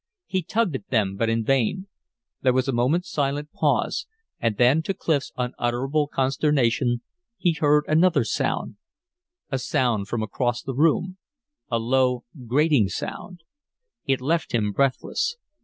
He 0.25 0.41
tugged 0.41 0.73
at 0.75 0.87
them, 0.89 1.15
but 1.15 1.29
in 1.29 1.45
vain. 1.45 1.85
There 2.41 2.53
was 2.53 2.67
a 2.67 2.71
moment's 2.73 3.07
silent 3.11 3.51
pause. 3.51 4.07
And 4.39 4.57
then 4.57 4.81
to 4.81 4.95
Clif's 4.95 5.31
unutterable 5.37 6.07
consternation 6.07 7.03
he 7.37 7.53
heard 7.53 7.85
another 7.87 8.23
sound, 8.23 8.77
a 9.51 9.59
sound 9.59 10.07
from 10.07 10.23
across 10.23 10.63
the 10.63 10.73
room 10.73 11.19
a 11.69 11.77
low, 11.77 12.25
grating 12.47 12.89
sound! 12.89 13.41
It 14.07 14.21
left 14.21 14.53
him 14.53 14.71
breathless. 14.71 15.37